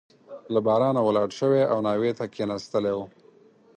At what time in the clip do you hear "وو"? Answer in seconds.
2.95-3.05